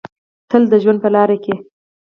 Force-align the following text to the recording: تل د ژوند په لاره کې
تل 0.49 0.63
د 0.71 0.73
ژوند 0.83 0.99
په 1.03 1.09
لاره 1.15 1.37
کې 1.43 1.55